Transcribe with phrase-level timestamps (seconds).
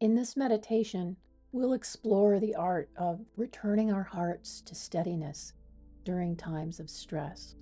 [0.00, 1.16] In this meditation,
[1.50, 5.54] we'll explore the art of returning our hearts to steadiness
[6.04, 7.56] during times of stress.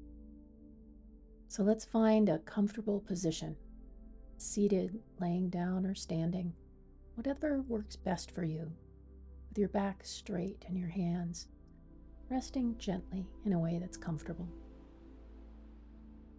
[1.49, 3.57] So let's find a comfortable position,
[4.37, 6.53] seated, laying down, or standing,
[7.15, 8.71] whatever works best for you,
[9.49, 11.49] with your back straight and your hands
[12.29, 14.49] resting gently in a way that's comfortable.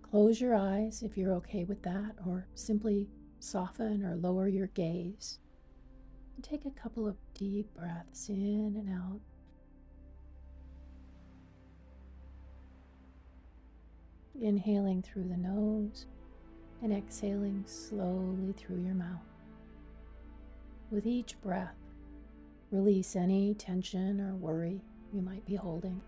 [0.03, 3.09] Close your eyes if you're okay with that, or simply
[3.39, 5.39] soften or lower your gaze.
[6.37, 9.19] And take a couple of deep breaths in and out.
[14.39, 16.05] Inhaling through the nose
[16.83, 19.25] and exhaling slowly through your mouth.
[20.91, 21.73] With each breath,
[22.69, 24.79] release any tension or worry
[25.11, 25.99] you might be holding.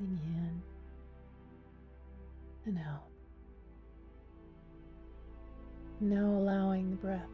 [0.00, 0.62] In
[2.64, 3.09] and out.
[6.02, 7.28] Now allowing the breath.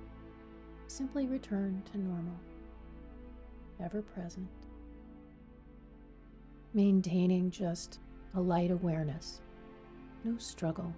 [0.88, 2.34] Simply return to normal,
[3.80, 4.48] ever present,
[6.74, 8.00] maintaining just
[8.34, 9.40] a light awareness,
[10.24, 10.92] no struggle,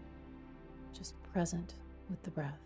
[0.95, 1.75] just present
[2.09, 2.59] with the breath.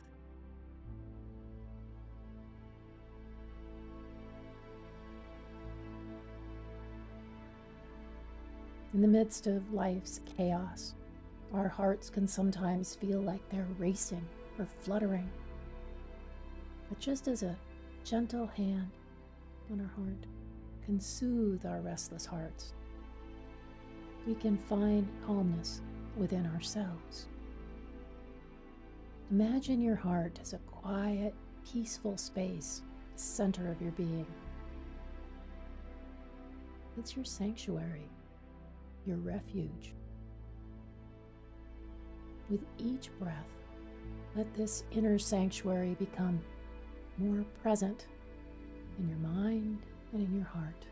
[8.95, 10.95] In the midst of life's chaos,
[11.53, 14.25] our hearts can sometimes feel like they're racing
[14.59, 15.29] or fluttering.
[16.89, 17.57] But just as a
[18.05, 18.91] gentle hand
[19.71, 20.27] on our heart
[20.85, 22.75] can soothe our restless hearts,
[24.27, 25.81] we can find calmness
[26.17, 27.29] within ourselves.
[29.31, 31.35] Imagine your heart as a quiet,
[31.71, 32.83] peaceful space,
[33.15, 34.27] the center of your being.
[36.99, 38.11] It's your sanctuary
[39.07, 39.95] your refuge.
[42.49, 43.47] With each breath,
[44.35, 46.41] let this inner sanctuary become
[47.19, 48.07] more present
[48.99, 49.79] in your mind
[50.13, 50.87] and in your heart.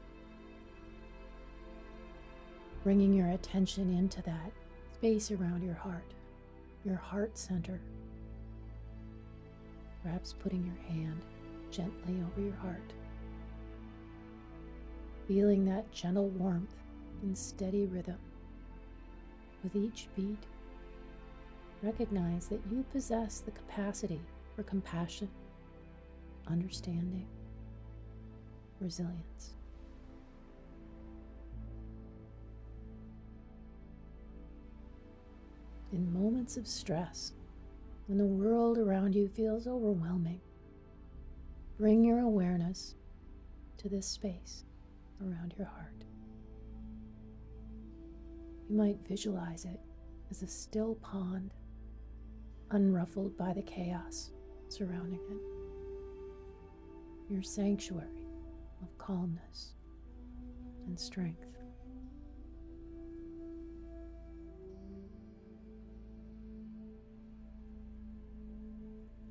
[2.83, 4.53] Bringing your attention into that
[4.95, 6.13] space around your heart,
[6.85, 7.81] your heart center.
[10.03, 11.21] Perhaps putting your hand
[11.71, 12.93] gently over your heart.
[15.29, 16.75] Feeling that gentle warmth
[17.23, 18.19] and steady rhythm.
[19.63, 20.43] With each beat,
[21.83, 24.21] recognize that you possess the capacity
[24.55, 25.29] for compassion,
[26.47, 27.27] understanding,
[28.81, 29.57] resilience.
[35.93, 37.33] In moments of stress,
[38.07, 40.41] when the world around you feels overwhelming,
[41.79, 42.95] bring your awareness
[43.79, 44.65] to this space
[45.21, 46.05] around your heart.
[48.69, 49.81] You might visualize it
[50.31, 51.53] as a still pond,
[52.71, 54.31] unruffled by the chaos
[54.69, 55.41] surrounding it.
[57.33, 58.27] Your sanctuary
[58.83, 59.73] of calmness
[60.87, 61.47] and strength.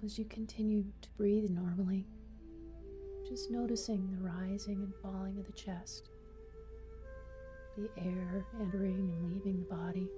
[0.03, 2.07] As you continue to breathe normally,
[3.27, 6.09] just noticing the rising and falling of the chest
[7.79, 10.09] the air entering and leaving the body.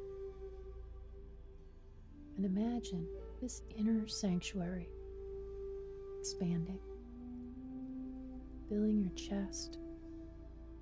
[2.42, 3.06] And imagine
[3.40, 4.90] this inner sanctuary
[6.20, 6.80] expanding,
[8.68, 9.78] filling your chest,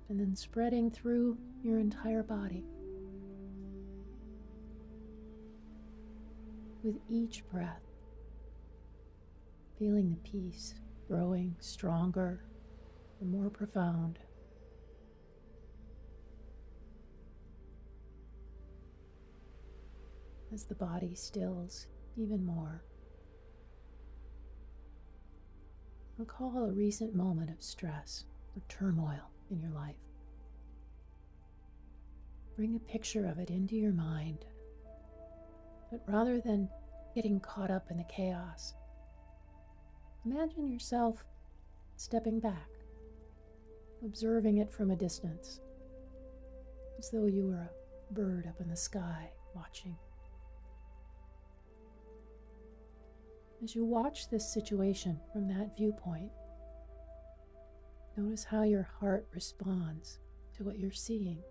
[0.08, 2.64] and then spreading through your entire body.
[6.82, 7.84] With each breath,
[9.78, 10.74] feeling the peace
[11.06, 12.42] growing stronger
[13.20, 14.18] and more profound.
[20.52, 22.82] As the body stills even more.
[26.18, 28.24] Recall a recent moment of stress
[28.54, 29.96] or turmoil in your life.
[32.56, 34.44] Bring a picture of it into your mind.
[35.90, 36.68] But rather than
[37.14, 38.74] getting caught up in the chaos,
[40.26, 41.24] imagine yourself
[41.96, 42.68] stepping back,
[44.04, 45.60] observing it from a distance,
[46.98, 47.70] as though you were
[48.10, 49.96] a bird up in the sky watching.
[53.62, 56.30] As you watch this situation from that viewpoint,
[58.16, 60.18] notice how your heart responds
[60.56, 61.42] to what you're seeing.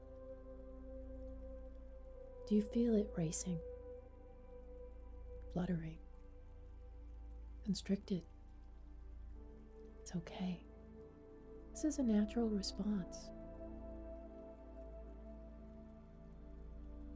[2.48, 3.60] Do you feel it racing,
[5.54, 5.98] fluttering,
[7.64, 8.24] constricted?
[10.02, 10.64] It's okay.
[11.72, 13.30] This is a natural response.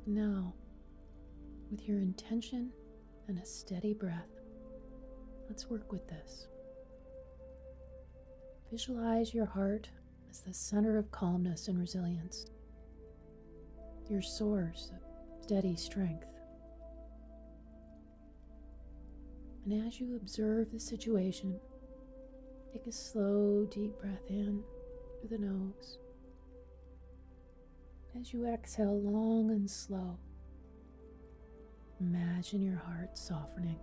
[0.05, 0.53] Now,
[1.71, 2.69] with your intention
[3.27, 4.32] and a steady breath,
[5.53, 6.47] Let's work with this.
[8.71, 9.87] Visualize your heart
[10.31, 12.47] as the center of calmness and resilience,
[14.09, 16.25] your source of steady strength.
[19.63, 21.59] And as you observe the situation,
[22.71, 24.63] take a slow, deep breath in
[25.19, 25.99] through the nose.
[28.19, 30.17] As you exhale long and slow,
[31.99, 33.77] imagine your heart softening,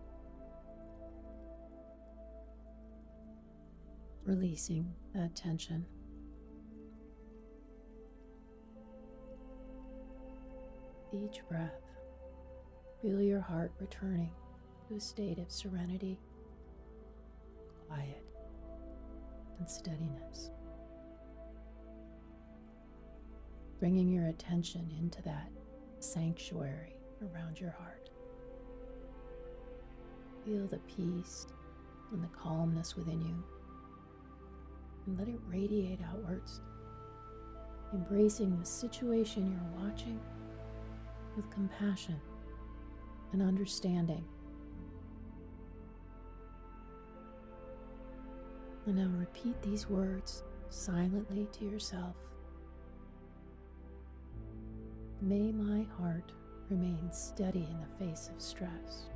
[4.30, 5.84] releasing that tension.
[11.12, 11.82] Each breath,
[13.02, 14.30] feel your heart returning
[14.86, 16.16] to a state of serenity,
[17.88, 18.22] quiet,
[19.58, 20.52] and steadiness.
[23.80, 25.50] Bringing your attention into that
[25.98, 28.10] sanctuary around your heart.
[30.44, 31.48] Feel the peace
[32.12, 33.42] and the calmness within you,
[35.10, 36.60] and let it radiate outwards,
[37.92, 40.20] embracing the situation you're watching
[41.36, 42.20] with compassion
[43.32, 44.24] and understanding.
[48.86, 52.14] And now repeat these words silently to yourself.
[55.20, 56.32] May my heart
[56.70, 59.08] remain steady in the face of stress.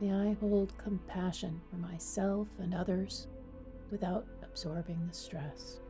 [0.00, 3.26] May I hold compassion for myself and others
[3.90, 5.80] without absorbing the stress.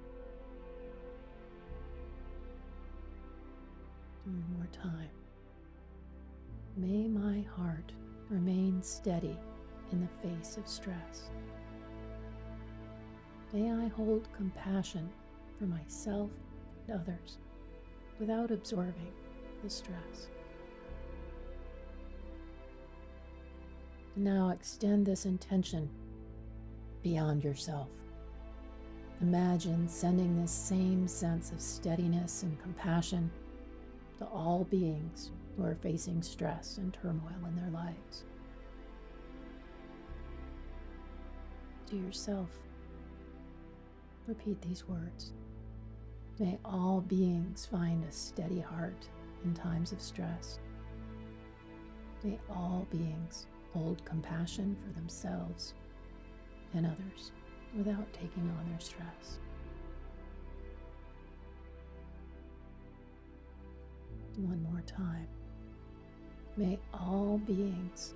[4.25, 5.10] One more time.
[6.76, 7.93] May my heart
[8.28, 9.37] remain steady
[9.93, 11.31] in the face of stress.
[13.52, 15.08] May I hold compassion
[15.58, 16.31] for myself
[16.88, 17.38] and others
[18.19, 19.12] without absorbing
[19.62, 20.28] the stress.
[24.16, 25.88] Now extend this intention
[27.06, 27.88] beyond yourself.
[29.20, 33.31] Imagine sending this same sense of steadiness and compassion
[34.19, 38.25] to all beings who are facing stress and turmoil in their lives.
[41.91, 42.50] To yourself,
[44.26, 45.32] repeat these words.
[46.41, 49.06] May all beings find a steady heart
[49.44, 50.58] in times of stress.
[52.25, 55.75] May all beings hold compassion for themselves
[56.76, 57.32] and others
[57.76, 59.38] without taking on their stress.
[64.37, 65.26] One more time.
[66.56, 68.14] May all beings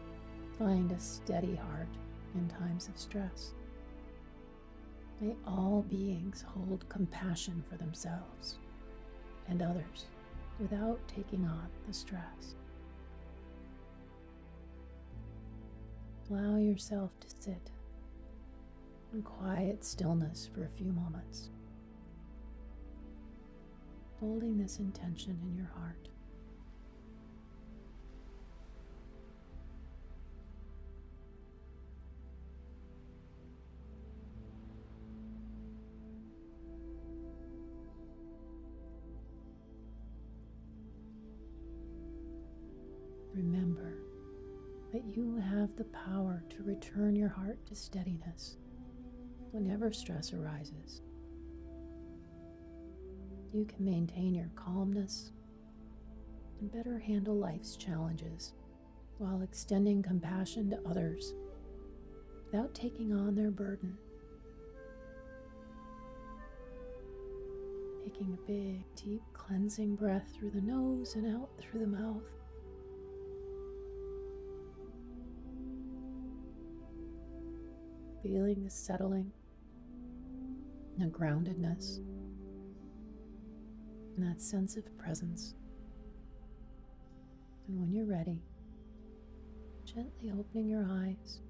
[0.59, 1.89] find a steady heart
[2.35, 3.55] in times of stress.
[5.21, 8.59] May all beings hold compassion for themselves
[9.49, 10.06] and others
[10.59, 12.55] without taking on the stress.
[16.31, 17.71] Allow yourself to sit
[19.12, 21.51] in quiet stillness for a few moments,
[24.21, 26.09] holding this intention in your heart.
[43.35, 43.95] Remember
[44.93, 48.56] that you have the power to return your heart to steadiness
[49.53, 51.03] whenever stress arises.
[53.53, 55.33] You can maintain your calmness
[56.61, 58.53] and better handle life's challenges
[59.19, 61.35] while extending compassion to others
[62.47, 63.97] without taking on their burden.
[68.05, 72.23] Taking a big, deep cleansing breath through the nose and out through the mouth.
[78.23, 79.33] Feeling the settling
[81.01, 81.99] and groundedness
[84.17, 85.55] and that sense of presence.
[87.69, 88.43] And when you're ready,
[89.85, 91.41] gently opening your eyes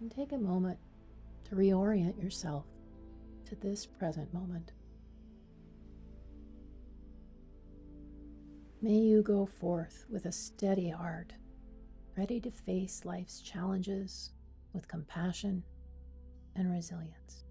[0.00, 0.78] and take a moment
[1.44, 2.64] to reorient yourself
[3.46, 4.72] to this present moment.
[8.80, 11.32] May you go forth with a steady heart,
[12.16, 14.32] ready to face life's challenges
[14.72, 15.64] with compassion
[16.54, 17.44] and resilience.